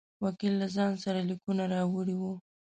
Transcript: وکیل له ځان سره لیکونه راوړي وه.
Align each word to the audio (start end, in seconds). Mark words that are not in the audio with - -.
وکیل 0.25 0.53
له 0.61 0.67
ځان 0.75 0.91
سره 1.03 1.19
لیکونه 1.29 1.63
راوړي 1.73 2.15
وه. 2.21 2.33